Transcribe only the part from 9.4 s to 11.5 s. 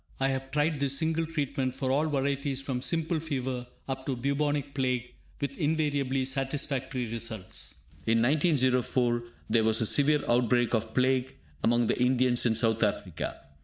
there was a severe outbreak of plague